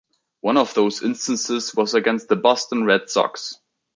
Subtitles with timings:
[0.39, 3.59] One of those instances was against the Boston Red Sox.